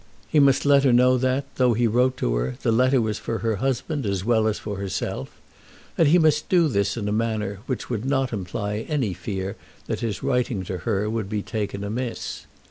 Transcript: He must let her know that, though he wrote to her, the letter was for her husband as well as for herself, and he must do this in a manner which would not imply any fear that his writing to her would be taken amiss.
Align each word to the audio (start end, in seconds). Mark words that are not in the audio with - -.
He 0.27 0.39
must 0.39 0.65
let 0.65 0.83
her 0.83 0.91
know 0.91 1.15
that, 1.19 1.45
though 1.57 1.73
he 1.75 1.85
wrote 1.85 2.17
to 2.17 2.33
her, 2.33 2.55
the 2.63 2.71
letter 2.71 2.99
was 2.99 3.19
for 3.19 3.37
her 3.37 3.57
husband 3.57 4.03
as 4.03 4.25
well 4.25 4.47
as 4.47 4.57
for 4.57 4.77
herself, 4.77 5.39
and 5.95 6.07
he 6.07 6.17
must 6.17 6.49
do 6.49 6.67
this 6.67 6.97
in 6.97 7.07
a 7.07 7.11
manner 7.11 7.59
which 7.67 7.87
would 7.91 8.03
not 8.03 8.33
imply 8.33 8.77
any 8.89 9.13
fear 9.13 9.57
that 9.85 9.99
his 9.99 10.23
writing 10.23 10.63
to 10.63 10.79
her 10.89 11.07
would 11.07 11.29
be 11.29 11.43
taken 11.43 11.83
amiss. 11.83 12.47